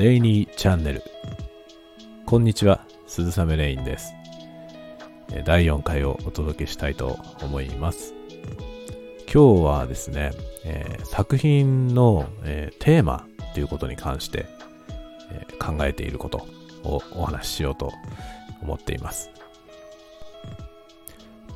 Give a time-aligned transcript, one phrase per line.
[0.00, 1.02] レイニーチャンネル。
[2.24, 4.14] こんにちは、鈴雨レインです。
[5.44, 8.14] 第4回をお届けしたいと思います。
[9.30, 10.30] 今日はですね、
[10.64, 14.46] えー、作品の、えー、テーマということに関して、
[15.32, 16.46] えー、考えていること
[16.82, 17.92] をお話ししようと
[18.62, 19.30] 思っています。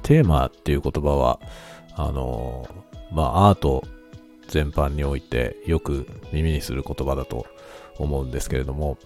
[0.02, 1.40] テーマっていう言葉は、
[1.94, 2.68] あの
[3.10, 3.84] まあ、アート
[4.48, 7.46] 全般においてよく耳にする言葉だと
[7.98, 8.98] 思うんですけれども、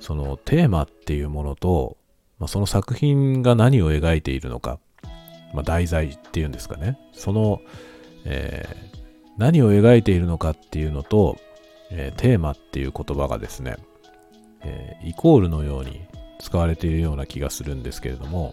[0.00, 1.96] そのテーマっていうものと、
[2.38, 4.78] まあ、その作品が何を描いているのか、
[5.54, 7.60] まあ、題材っていうんですかね、その、
[8.24, 8.98] えー、
[9.38, 11.38] 何を描いているのかっていうのと、
[11.90, 13.76] えー、テーマっていう言葉がですね、
[14.62, 16.02] えー、イコールのように
[16.40, 18.52] 使われているような気がするんですけれども、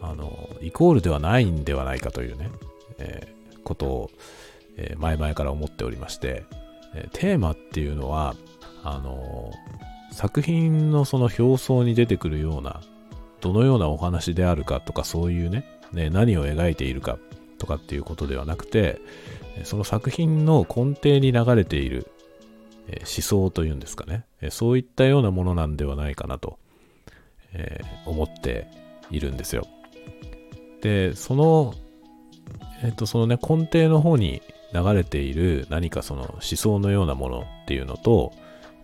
[0.00, 2.50] あの、イコールではないんではないかというね、
[2.98, 4.10] えー、ことを、
[4.98, 6.44] 前々から思っておりまして、
[6.94, 8.34] えテーマっていうのは、
[8.84, 9.52] あの
[10.10, 12.80] 作品のその表層に出てくるような、
[13.40, 17.18] どのようなお話であるかとかそういうね、ね何を描いているか
[17.58, 19.00] とかっていうことではなくて、
[19.64, 22.10] その作品の根底に流れている
[22.88, 26.58] 思想というんですかね、そういったようなものなんではないかなと、
[27.54, 28.66] え思って
[29.10, 29.66] いるんですよ。
[30.82, 31.74] で、その、
[32.82, 34.42] えっ、と、そのね、根底の方に
[34.74, 38.32] 流れている何かその思想のようなものっていうのと、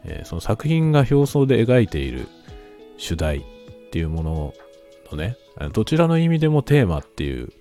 [0.08, 2.26] えー、その作品が表層で描いている
[2.96, 3.42] 主題っ
[3.90, 4.54] ていうもの
[5.12, 5.36] のね、
[5.72, 7.52] どちらの意味でもテーマっていう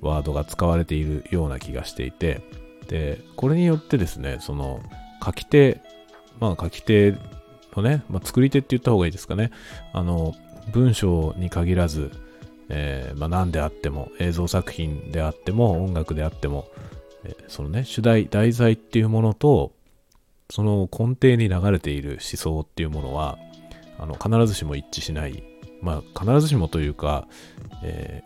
[0.00, 2.42] ワードが使われているような気がしていて、
[2.88, 4.82] で、これによってですね、その
[5.24, 5.80] 書き手、
[6.40, 7.14] まあ書き手
[7.76, 9.50] のね、まあ、作り手って言った方がいいですかね、
[9.92, 10.34] あの、
[10.72, 12.10] 文章に限らず、
[12.68, 16.68] えー、まあ、何であっても、映像作品であっても、音楽であっても、
[17.24, 19.72] えー、そのね、主題、題材っていうものと、
[20.52, 23.38] その根底に流れている思想っていうものは、
[23.98, 25.42] あの、必ずしも一致しない。
[25.80, 27.26] まあ、必ずしもというか、
[27.82, 28.22] え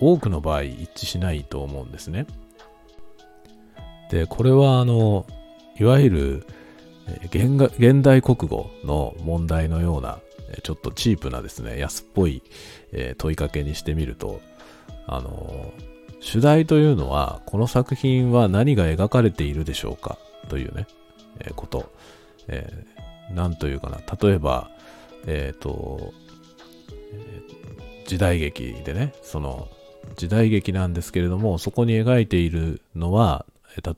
[0.00, 2.26] ー、多くの場合一致しないと思うんですね。
[4.10, 5.24] で、これは、あの、
[5.78, 6.46] いわゆる、
[7.26, 10.18] 現現代国語の問題のような、
[10.64, 12.42] ちょっとチープなですね、安っぽい、
[12.90, 14.40] え問いかけにしてみると、
[15.06, 15.72] あの、
[16.18, 20.88] 主題というのは、この作品は何が描かれているでしょうかというね、
[21.54, 21.92] こと。
[22.48, 24.00] えー、なんというかな。
[24.20, 24.70] 例えば、
[25.26, 26.12] えっ、ー、と、
[28.06, 29.68] 時代劇でね、その、
[30.16, 33.44] 時代劇なんですけれども、そこに描いているのは、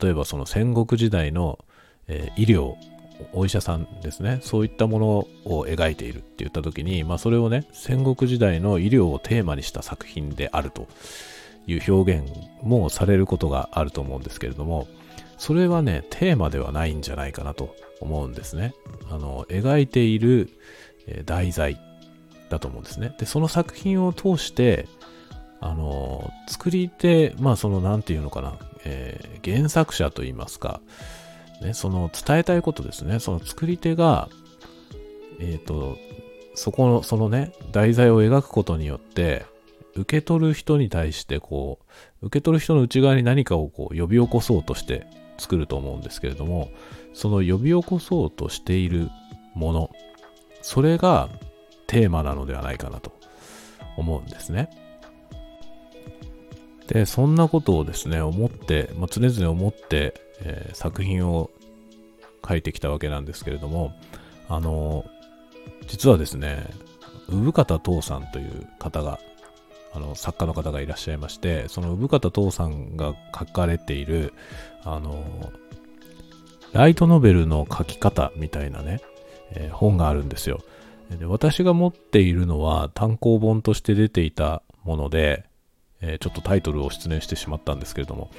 [0.02, 1.58] 例えばその戦国時代の、
[2.08, 2.74] えー、医療、
[3.32, 5.06] お医者さんですね、そういったもの
[5.44, 10.88] を描いているって言った時に、まあそれをね、戦国時代の医療をテーマにした作品であると
[11.66, 12.28] いう表現
[12.62, 14.88] もされることがあると思うんですけれども、
[15.40, 18.74] それはね、テーマではないんじゃないかなと思うんですね。
[19.10, 20.50] あの、描いている、
[21.24, 21.80] 題材
[22.50, 23.14] だと思うんですね。
[23.18, 24.86] で、その作品を通して、
[25.58, 30.82] あの、作り手、まあその、なんていうのかな、えー、原作者といいますか、
[31.62, 33.18] ね、その伝えたいことですね。
[33.18, 34.28] その作り手が、
[35.38, 35.96] えっ、ー、と、
[36.54, 39.46] そこの、そのね、題材を描くことによって、
[39.94, 41.78] 受け取る人に対してこ
[42.20, 45.06] う、受け取る人の内側に何かをこう呼び起こそうとして
[45.40, 46.70] 作ると思うんですけれども、
[47.14, 49.10] その呼び起こそうとしている
[49.54, 49.90] もの、
[50.62, 51.28] それが
[51.86, 53.12] テーマなのではないかなと
[53.96, 54.70] 思うんですね。
[56.86, 61.50] で、そんなことをですね、思って、まあ、常々思って、えー、作品を
[62.46, 63.92] 書いてきたわけなんですけれども、
[64.48, 65.04] あの、
[65.86, 66.66] 実はですね、
[67.28, 69.20] 産方父さんという方が
[69.92, 74.32] あの、作家の方がいらっしゃいまして、その産方父さんが書かれている、
[74.84, 75.52] あの、
[76.72, 79.00] ライトノベルの書き方みたいなね、
[79.52, 80.60] えー、本があるんですよ
[81.18, 81.26] で。
[81.26, 85.44] 私が持っているのは単行本として出ていたもので、
[86.00, 88.30] えー、ちょっとタイトルを失念してしまったんですけれども、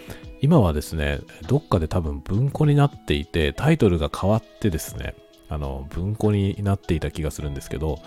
[0.42, 5.14] 今はですね、どっかで多分文庫になっていて、タイトルが変わってですね、
[5.50, 8.00] あの、文庫になっていた気がするんですけど、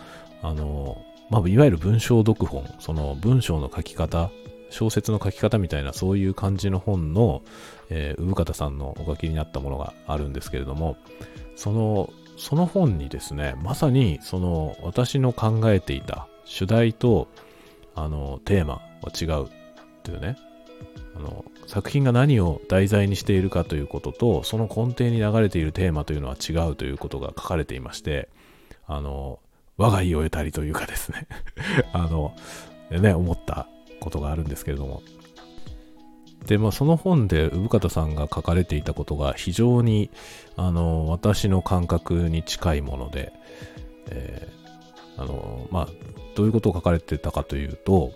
[0.42, 4.30] あの、まあ、いわゆる文章読本、その文章の書き方、
[4.70, 7.42] 小説の書き方みたいなそういう感じの本の、
[7.90, 10.96] えー、産方さんのお書きになったものがあるんですけれども、
[11.56, 17.28] その、その本にですね、まさにその私の考えていた主題と、
[17.94, 19.48] あの、テーマは違うっ
[20.02, 20.36] ていうね、
[21.16, 28.28] あの、作品が何を題材にしているかということと、その根底に流れているテーマというのは違うということが書かれていまして、
[28.86, 29.38] あの、
[29.76, 31.26] 我が家を得たりというかですね
[31.92, 32.34] あの、
[32.90, 33.66] ね、思った
[34.00, 35.02] ことがあるんですけれども。
[36.46, 40.10] で、まあ、その本で産方さんが書かれていたことが非常に
[40.56, 43.32] あの私の感覚に近いもので、
[44.10, 45.88] えー、あのまあ、
[46.34, 48.12] どういうことを書かれてたかというと、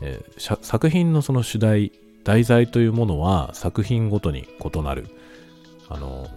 [0.00, 1.90] えー、作品のその主題
[2.22, 5.08] 題材というものは作品ごとに異なる
[5.88, 6.28] あの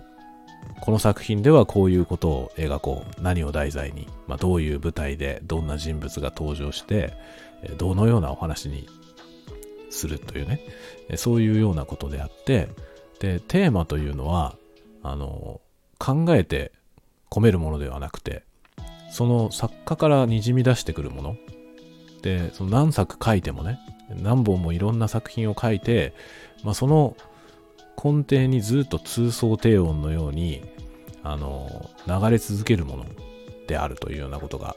[0.82, 7.14] この作品ではこういうことを描こう何を題材に、まあ、どういう舞台でどんな人物が登場して
[7.78, 8.88] どのようなお話に
[9.90, 10.62] するというね、
[11.16, 12.68] そういうようなことであって、
[13.20, 14.56] で、テーマというのは、
[15.02, 15.62] あの、
[15.98, 16.72] 考えて
[17.32, 18.44] 込めるものではなくて、
[19.10, 21.38] その作家からにじみ出してくるもの。
[22.22, 23.80] で、その何作書いてもね、
[24.10, 26.14] 何本もいろんな作品を書いて、
[26.64, 27.16] まあ、その
[28.02, 30.64] 根底にずっと通奏低音のように、
[31.24, 33.06] あの、流れ続けるもの
[33.68, 34.76] であるというようなことが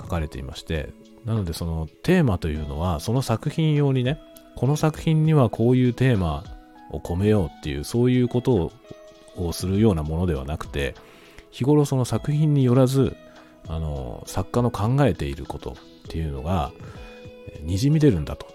[0.00, 0.90] 書かれていまして、
[1.24, 4.20] なのでそのテーマというのは、その作品用にね、
[4.56, 6.44] この作品にはこういうテーマ
[6.90, 8.72] を込めようっていう、そういうこと
[9.36, 10.94] をするようなものではなくて、
[11.50, 13.16] 日頃その作品によらず、
[13.68, 15.74] あの、作家の考えていることっ
[16.08, 16.72] ていうのが、
[17.62, 18.46] にじみ出るんだと。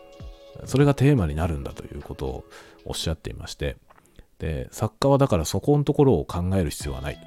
[0.65, 2.43] それがテーマになるんだということを
[2.83, 3.77] おっしゃっていまして、
[4.39, 7.19] で、作家はだからそこのところを考える必要はない。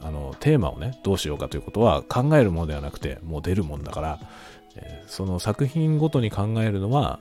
[0.00, 4.18] あの、テーマをね、どうしようかということは考えるものではなくて、もう出るもんだから、
[4.76, 7.18] えその作品ごとに考えるのは、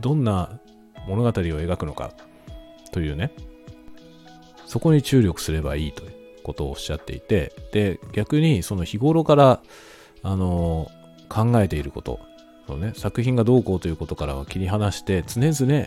[0.00, 0.58] どんな
[1.06, 2.12] 物語を描くのか
[2.92, 3.30] というね、
[4.66, 6.12] そこに注力すればいいという
[6.42, 9.60] ことをおっしゃっていて、で、逆にその日頃から、
[10.26, 10.90] あの
[11.28, 12.18] 考えていること、
[12.66, 15.86] そうね、作品がどうこうということからは切り離して、常々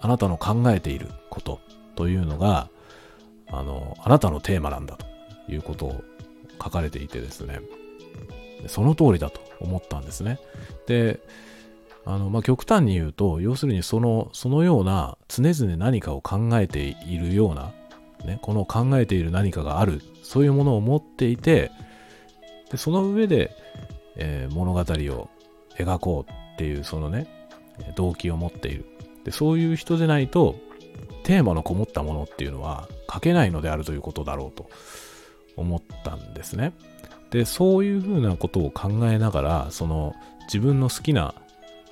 [0.00, 1.60] あなたの考えていること
[1.96, 2.68] というのが、
[3.48, 5.06] あの、あなたのテーマなんだと
[5.48, 6.04] いうことを
[6.62, 7.60] 書かれていてですね、
[8.68, 10.38] その通りだと思ったんですね。
[10.86, 11.20] で、
[12.04, 17.72] あの、まあ、極端に言うと、要するにその、そのような常々何かを考えているような、
[18.24, 21.70] ね、この考えている何かがある、そういうものを持っていて、
[22.70, 23.50] で、その上で、
[24.16, 24.84] えー、物語を
[25.76, 27.26] 描こうっていう、そのね、
[27.96, 28.86] 動機を持っている。
[29.24, 30.56] で、そういう人でないと、
[31.26, 34.70] テーマのこもったものっていうのは書けないのであるということだろうと
[35.56, 36.72] 思ったんですね。
[37.30, 40.14] で、そういうふうなことを考えながら、その
[40.44, 41.34] 自分の好きな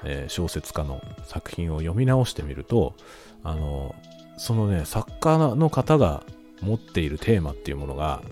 [0.04, 2.94] えー、小説家の作品を読み直してみると、
[3.42, 3.94] あの、
[4.36, 6.22] そのね、作家の方が
[6.60, 8.22] 持っているテーマっていうものが、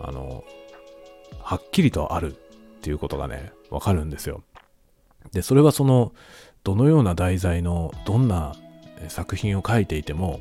[0.00, 0.44] あの、
[1.42, 2.38] はっきりとあるっ
[2.80, 4.42] ていうことがね、わかるんですよ。
[5.32, 6.12] で、それはその、
[6.64, 8.54] どのような題材のどんな
[9.08, 10.40] 作品を書いていても、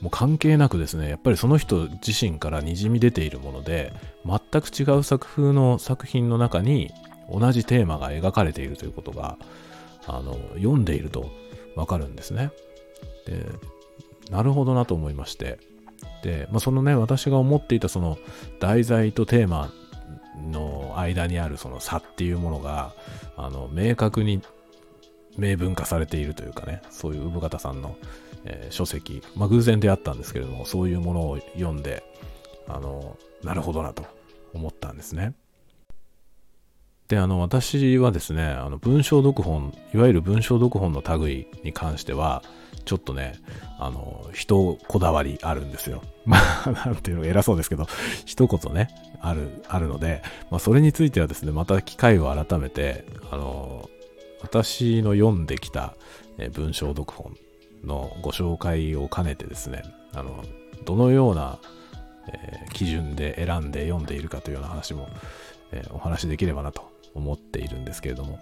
[0.00, 3.92] もう関係なくですね、やっぱりその人自身から滲み出ているもので、
[4.24, 6.90] 全く違う作風の作品の中に
[7.30, 9.38] 同じテーマが描かれているということが、
[10.06, 11.30] あの読んでいると
[11.76, 12.50] わかるんですね。
[13.26, 13.44] で、
[14.30, 15.58] なるほどなと思いまして。
[16.22, 18.18] で、まあ、そのね、私が思っていたその
[18.60, 19.70] 題材とテーマ
[20.50, 22.92] の間にあるその差っていうものが、
[23.36, 24.42] あの、明確に
[25.38, 27.96] 明文化されているというかね、そういう産方さんの、
[28.44, 32.02] えー、書籍、まあ、偶然出会ったんですけれども、そういうものを読んで、
[32.66, 34.04] あの、なるほどなと
[34.52, 35.34] 思ったんですね。
[37.08, 42.42] で、あの、私はですね、あの、文章読本、いわゆる文章読本の類に関しては、
[42.84, 43.34] ちょっとね、
[43.78, 46.02] あの、人こだわりあるんですよ。
[46.26, 46.36] ま
[46.66, 47.86] あ、なんていうの偉そうですけど、
[48.26, 48.88] 一言ね、
[49.22, 53.88] ある、あるので、まあ、それについてはですね、また機会を改めて、あの、
[54.40, 55.96] 私の読んできた、
[56.52, 57.36] 文章読本
[57.84, 59.82] のご紹介を兼ねてですね、
[60.14, 60.44] あの、
[60.84, 61.58] どのような、
[62.74, 65.08] 基準で選んで読んでいるかというような話も、
[65.90, 68.38] お話しできればなと思っているんですけれども、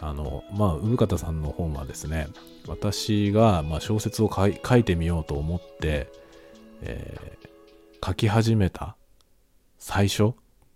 [0.00, 2.28] あの、まあ、産方さんの本はですね、
[2.66, 6.08] 私が、ま小説を書いてみようと思って、
[6.82, 8.96] えー、書き始めた
[9.78, 10.32] 最初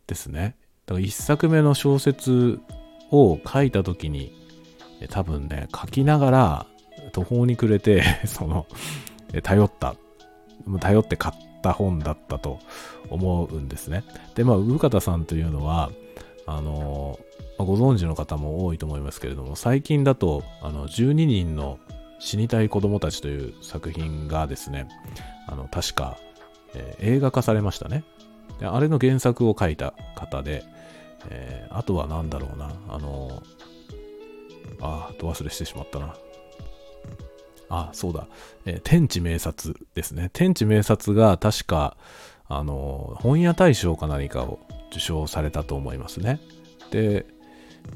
[0.06, 0.56] ですね。
[0.86, 2.60] だから一作目の小説
[3.10, 4.43] を書いた時に、
[5.10, 6.66] 多分ね、書きながら
[7.12, 8.66] 途方に暮れて その、
[9.42, 9.96] 頼った、
[10.80, 12.58] 頼って買った本だったと
[13.10, 14.04] 思うんですね。
[14.34, 15.90] で、まあ、産方さんというのは、
[16.46, 17.18] あの、
[17.58, 21.78] ご存知の方も多いと思いますけれども、最近だと、あの、12人の
[22.18, 24.88] 死にたい子供たちという作品がですね、
[25.46, 26.18] あの、確か、
[26.74, 28.04] えー、映画化されましたね。
[28.62, 30.64] あれの原作を書いた方で、
[31.30, 33.42] えー、あとは何だろうな、あの、
[34.80, 36.14] ああ、と忘れしてしまったな。
[37.68, 38.28] あ、そうだ、
[38.66, 40.30] えー、天地名察ですね。
[40.32, 41.96] 天地名察が確か、
[42.48, 46.40] あの、本屋大賞か何かを受賞されたと思いますね。
[46.90, 47.26] で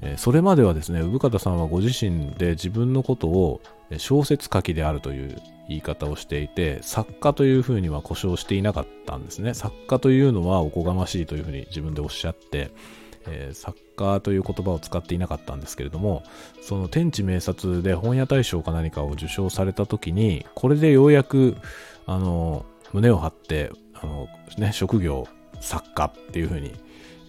[0.03, 3.61] え、それまではですね、産方さんはご自身で自分のことを
[3.97, 5.37] 小説書きであるという
[5.69, 9.55] 言い方をしていて、作家というふうには故障していなかったんですね。
[9.55, 12.71] 作家というのはおこがましいというふうに自分でおっしゃって、
[13.28, 16.23] えー、作家という言葉を使っていなかったんですけれども、
[16.62, 21.56] その天地名察で本屋大賞か何かを受賞された時に、これでようやく、
[22.06, 25.28] あの、胸を張って、あの、ね、職業
[25.61, 26.73] 作家っていうふうに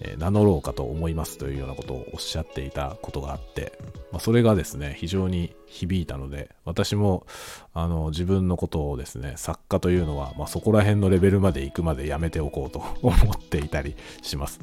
[0.01, 3.77] え名乗ろうかと思いますというようなことをおっしゃっていたことがあって、
[4.11, 7.25] まあ、それがですね、非常に響いたので、私も
[7.73, 14.59] あの自分のことをですね、作家というのは、まあ、そこら辺のレベルまで行くまでやめておこうと思っていたりします。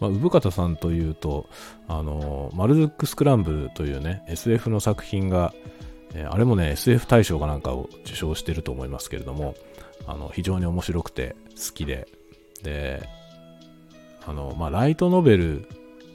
[0.00, 1.48] まあ、産方さんというと、
[1.88, 5.54] あの、マルズック・スクランブルというね、SF の作品が、
[6.14, 9.54] えあれもね、SF 大賞かなんかを受賞してると思いますけれども、
[10.06, 12.08] あの、非常に面白くて好きで、
[12.62, 13.08] で、
[14.26, 15.68] あの、まあ、ライトノベル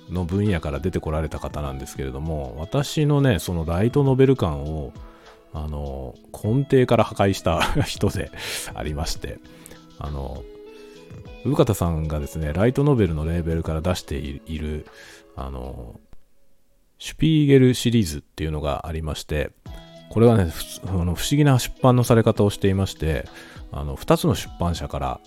[0.10, 4.94] の分野から出てこられた方なんですけれども、私のね、そのライトノベル感を、
[5.54, 8.32] あの、根底から破壊した人で
[8.74, 9.40] ありまして、
[9.98, 10.44] あの、
[11.46, 14.86] 産方さんがですね、ライトノベルのレーベルから出している、
[15.36, 16.00] あの、
[16.98, 19.52] シュピーゲルシリーズっていうのがありまして、
[20.10, 20.52] これはね、
[20.86, 23.28] あの不思議な出版のされ方をしていまして、
[23.72, 25.20] あの、2つの出版社から、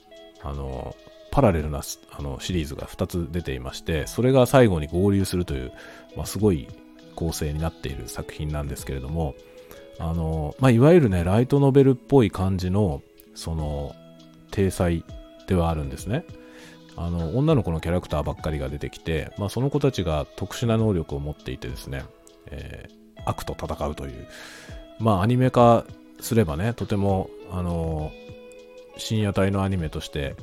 [0.42, 0.95] あの、
[1.31, 5.73] パラレルなあのシリーズが2つ出ていまして、それが最後に合流するという、
[6.14, 6.69] まあ、すごい
[7.14, 9.35] 構成になっている作品なんですけれども、
[9.99, 13.02] あの、まあ、いわゆるね、ライトノベルっぽい感じの、
[13.35, 13.95] その、
[14.50, 15.04] 体裁
[15.46, 16.25] ではあるんですね。
[16.96, 22.04] あの、女の子のキャラクターばっかりが出てきて、まあ、その子たちが特殊な能力を持っていてですね、
[22.50, 24.26] えー、悪と戦うという、
[24.99, 25.84] まあ、アニメ化
[26.20, 28.12] すればね、とても、あの、
[28.96, 30.37] 深夜帯のアニメとして、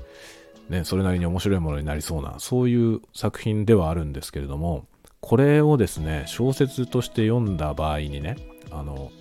[0.70, 4.86] ね、それなりに面白いものになりそうな、そういう作品ではあるんですけれども、
[5.22, 8.38] これをですね、小説として読んだ場合にね、
[8.72, 9.12] あの、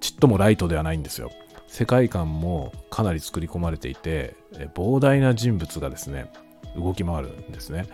[0.00, 1.30] ちっともライトではないんですよ。
[1.66, 4.34] 世界観もかなり作り込まれていて、
[4.74, 6.30] 膨大な人物がですね、
[6.76, 7.86] 動き回るんですね。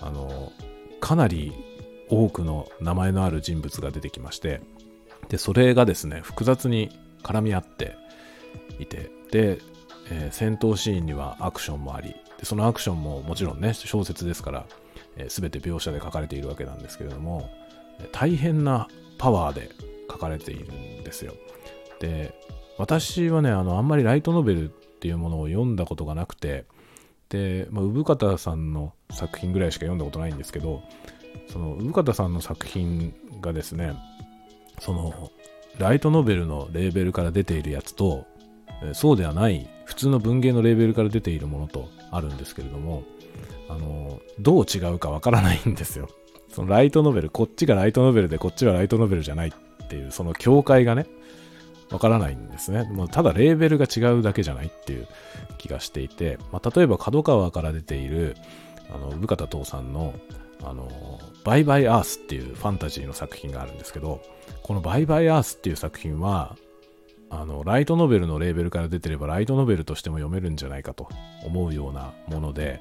[0.00, 0.52] あの、
[1.00, 1.52] かなり
[2.08, 4.60] 多くの名前のある人物が出てきまして、
[5.28, 6.90] で、それがですね、複雑に
[7.22, 7.96] 絡み合って
[8.78, 9.58] いて、で、
[10.10, 14.66] えー、戦闘シーンにはアクションもありでそのアクションももちろんね小説ですから、
[15.16, 17.50] えー、全て描写で書かれているわけなんですけれども
[18.10, 18.88] 大変な
[19.18, 19.70] パワーで
[20.10, 21.34] 書かれているんですよ
[22.02, 22.34] で
[22.78, 26.64] 私はねあのあんまりライトノベルっていうものを読んだことがなくて
[27.28, 30.82] で、まあ、産方さんの作品ぐらいしか読んだことないんですけど
[31.52, 33.94] その産方さんの作品がですね
[34.80, 35.30] その
[35.78, 38.26] ライトノベルのレーベルから出ているやつと
[38.92, 43.02] そうではない普通の文芸のレーベルから出ているものとあるんですけれども、
[43.68, 46.08] あの、どう違うかわからないんですよ。
[46.48, 51.06] そのライトノベル、こっちがライトノベルでこっちはライトノベルじゃないっていう、その境界がね、
[51.92, 52.84] わからないんですね。
[52.84, 55.06] もうただレーベルが違うだけじゃないっていう
[55.58, 58.36] 気がしていて、まあ、例えば角川から出ている、
[58.90, 60.14] あの、部方父さんの、
[60.64, 64.22] あの、バイバイアースっていうファンタジーの作品があるんですけど、
[64.62, 66.56] このバイバイアースっていう作品は、
[67.30, 71.08] あの、ライトノベルのレーベルから出てれば、ライトノベルとしても読めるんじゃないかと
[71.44, 72.80] 思うようなもので、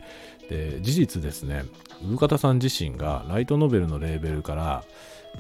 [0.50, 1.63] で、事実ですね、
[2.03, 4.84] 産方さん自身がライトノベルのレーベルから、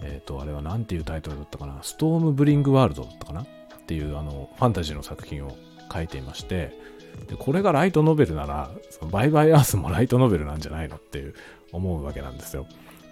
[0.01, 3.45] えっ、ー、と、あれは何ていうタイトルだったかな、ストームブリングワールドだったかな？
[3.81, 5.55] っていう、あの、ファンタジーの作品を
[5.91, 6.77] 書いていまして、
[7.27, 11.33] で、これがライトノベルなら、そのバイバイアースもライトノベルなんじゃないのっていう
[11.71, 12.67] 思うわけなんですよ。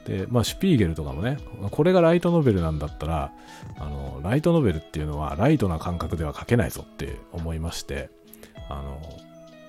[0.05, 1.37] で、まあ、シュピーゲルとかもね、
[1.71, 3.31] これがライトノベルなんだったら、
[3.77, 8.09] あの、ライトノベルっていうのはライトな感覚では書けないぞって思いまして、
[8.69, 8.99] あの、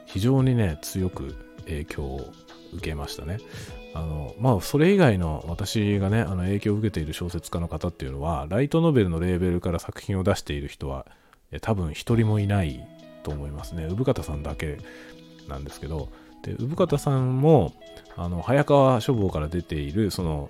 [0.06, 2.32] 非常にね、強く影響を
[2.72, 3.38] 受けましたね。
[3.94, 11.06] あの、まあ、それ以外の私がね、あの、影響を受けている小説家の方っていうのは、ライトノベルのレーベルから作品を出している人は、
[11.60, 12.86] 多分一人もいない
[13.22, 13.86] と思いますね。
[13.86, 14.78] 産方さんだけ
[15.48, 16.08] なんですけど、
[16.44, 17.72] で、産方さんも、
[18.16, 20.48] あの、早川書房から出ている、その、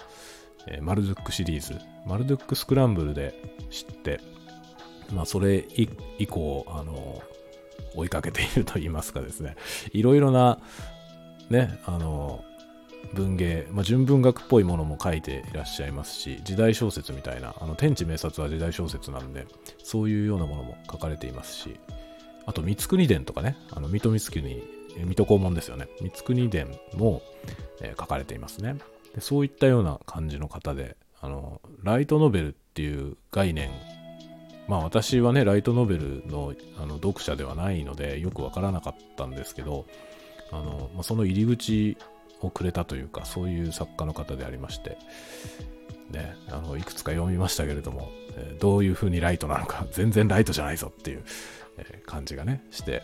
[0.67, 3.35] えー、マルドゥックシリーズ、マルドゥックスクランブルで
[3.71, 4.21] 知って、
[5.13, 5.67] まあ、それ
[6.19, 7.23] 以降、あの、
[7.95, 9.57] 追いかけていると言いますかですね、
[9.93, 10.59] いろいろな、
[11.49, 12.45] ね、あの、
[13.15, 19.47] 文芸、まあ、純文学っぽいものも書いていらっしゃいますし、時代小説みたいな、あの、天地名察は時代小説なんで、
[19.83, 21.79] そういうようなものも書かれていますし、
[22.47, 25.89] あと、三国伝とかね、あの、水戸光圀に水戸黄門ですよね。
[26.01, 27.23] 三国伝も、
[27.81, 28.77] えー、書かれていますね
[29.15, 29.21] で。
[29.21, 33.71] そういったような感じの方で、あの、ライトノベルっていう概念、
[34.69, 39.87] まあ私はね、ライトノベルのあの読者ではないので、よくわからなかったんですけど、
[40.53, 41.97] あの、まあ、その入り口
[42.41, 44.99] をくれたというか、そういう作家の方でありまして、
[46.11, 51.23] ね、あの、いくつか読みましたけれども、えどういう風にライトなのか、 全然ライトじゃないぞっていう、
[51.79, 53.03] え感じがね、して、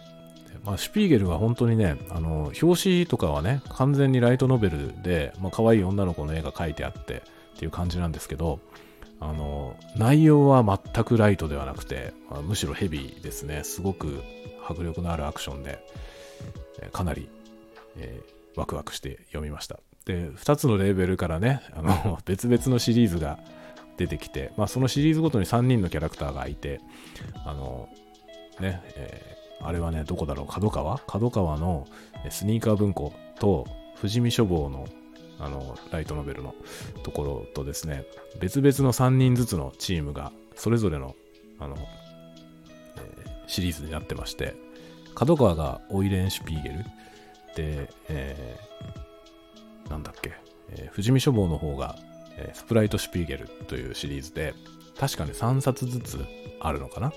[0.65, 7.23] まあ、シュピーゲルは本当にね、あの、表紙とかはね、完全にライトノベルで、まあ、可愛い女の子の絵が描いてあって
[7.55, 8.61] っていう感じなんですけど、
[9.21, 13.65] あの、内容は全くライトではなくて、まあ、むしろヘビーですね。
[13.65, 14.23] すごく
[14.69, 15.79] 迫力のあるアクションで、
[16.83, 17.29] えかなり、
[17.97, 18.21] え、
[18.57, 19.79] ワクワクして読みました。
[20.05, 23.39] で、2つのレーベルからね、あの、 別々のシリーズが
[23.97, 26.81] 出てきて、まあ、そのシリーズごとに3人のキャラクターがいて、
[27.45, 27.89] あの、
[28.61, 30.99] ね、えー、あれはね、どこだろう、角川？
[31.07, 31.87] 角川の
[32.31, 34.87] スニーカー文庫と、富士見書房の
[35.39, 36.55] あの、ライトノベルの
[37.03, 38.05] ところとですね、
[38.41, 41.15] 別々の3人ずつのチームが、それぞれの、
[41.59, 41.77] あの、
[42.97, 44.55] えー、シリーズになってまして、
[45.15, 46.85] 角川がオイレンシュピーゲル、で、
[47.63, 50.35] えー、なんだっけ、
[50.71, 51.97] えー、富士見書房の方が、
[52.37, 54.55] えー、スプライトシュピーゲルというシリーズで、
[54.99, 56.25] 確かに3冊ずつ
[56.61, 57.13] あるのかな。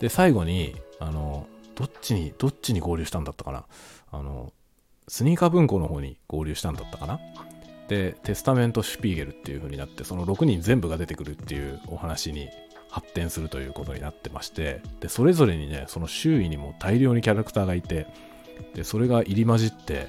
[0.00, 3.64] で、最後に、あの、どっちに、どっちに合流したんだったかな。
[4.10, 4.52] あの、
[5.08, 7.20] スニーカー文庫の方に合流したんだったかな。
[7.88, 12.48] で、テスタメント・シュピーゲルっていう風になって、その6人全部が出てくるっていうお話に
[12.88, 18.06] 発展するということになってまして、で、それぞれにね、その周囲にも大量にキャラクターがいて、
[18.74, 20.08] で、それが入り混じって、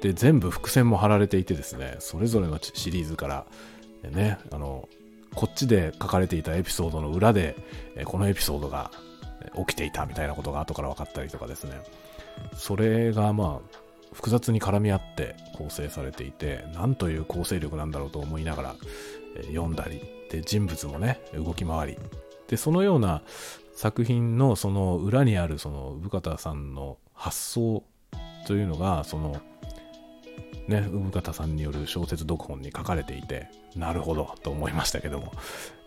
[0.00, 3.46] で、全部伏線も貼られていてですね、それぞれのシリーズから、
[4.10, 4.88] ね、あの、
[5.34, 7.56] こっちで書かれていたエピソードの裏で、
[8.04, 8.90] このエピソードが
[9.56, 11.80] 起きていたみたいなことが後から分かったりとかですね、
[12.54, 13.78] それがまあ、
[14.12, 18.76] 複雑に絡み合って構成されていて、なんという構成力なんだろうと思いながら、
[19.46, 21.98] 読んだり、で、人物もね、動き回り、
[22.48, 23.22] で、そのような
[23.74, 27.84] 作品のその裏にあるその生方さんの発想
[28.48, 29.40] というのが、その、
[30.66, 35.32] ね、生方さんによる小説読本に書かれていて、なるほどと思いましたけども、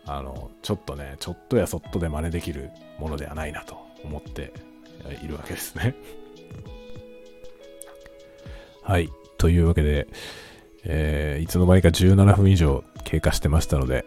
[0.06, 3.76] あの、ちょっとね、ちょっとやそっとで真似できるものではないなと
[4.06, 4.54] 思って
[5.22, 5.94] いるわけですね。
[8.82, 9.10] はい。
[9.38, 10.08] というわけで、
[10.86, 14.06] えー、いつの間にか17分以上経過してましたので、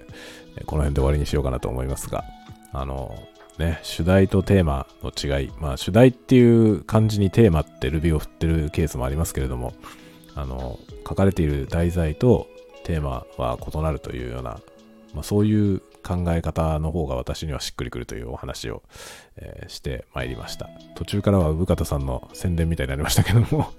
[0.65, 2.25] この辺で終わりにしようかなと思いますが、
[2.73, 3.15] あの、
[3.59, 9.75] ね、主題とテーマの違い、まあ主題っていう感じにテーマってルビーを振ってるケースもありますけれども、
[10.37, 12.47] あの、書かれている題材と
[12.85, 14.61] テーマは異なるというような、
[15.13, 18.83] まあそういう考え方の方が私にはしっくりくるというお話を、
[19.37, 20.71] えー、してまいりました。
[20.95, 23.73] 途中からは産方さんの宣伝みたいになりましたけども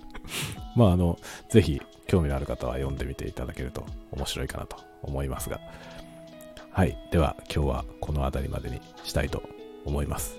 [0.76, 5.58] まあ、あの、ぜひ興味のある方は読んでみていただけると面白いかなと思いますが。
[6.76, 6.94] はい。
[7.10, 9.42] では、今日はこの辺りまでにしたいと
[9.86, 10.36] 思います。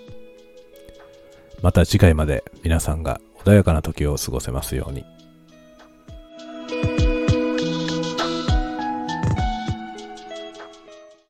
[1.63, 5.03] また次回まで皆さんが穏やかな時を過ごせますように。